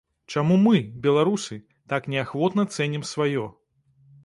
Чаму 0.35 0.55
мы, 0.61 0.71
беларусы, 1.03 1.59
так 1.95 2.09
неахвотна 2.15 2.67
цэнім 2.79 3.07
сваё? 3.13 3.47